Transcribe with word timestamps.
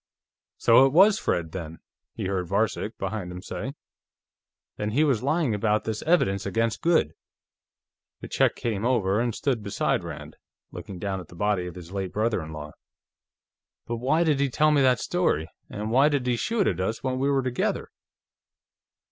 "So 0.57 0.83
it 0.87 0.93
was 0.93 1.19
Fred, 1.19 1.51
then," 1.51 1.77
he 2.15 2.25
heard 2.25 2.47
Varcek, 2.47 2.97
behind 2.97 3.31
him, 3.31 3.43
say. 3.43 3.73
"Then 4.77 4.89
he 4.93 5.03
was 5.03 5.21
lying 5.21 5.53
about 5.53 5.83
this 5.83 6.01
evidence 6.01 6.43
against 6.43 6.81
Goode." 6.81 7.13
The 8.21 8.27
Czech 8.27 8.55
came 8.55 8.83
over 8.83 9.19
and 9.19 9.35
stood 9.35 9.61
beside 9.61 10.03
Rand, 10.03 10.37
looking 10.71 10.97
down 10.97 11.19
at 11.19 11.27
the 11.27 11.35
body 11.35 11.67
of 11.67 11.75
his 11.75 11.91
late 11.91 12.13
brother 12.13 12.41
in 12.41 12.51
law. 12.51 12.71
"But 13.85 13.97
why 13.97 14.23
did 14.23 14.39
he 14.39 14.49
tell 14.49 14.71
me 14.71 14.81
that 14.81 14.99
story, 14.99 15.47
and 15.69 15.91
why 15.91 16.09
did 16.09 16.25
he 16.25 16.35
shoot 16.35 16.65
at 16.65 16.81
us 16.81 17.03
when 17.03 17.19
we 17.19 17.29
were 17.29 17.43
together?" 17.43 17.89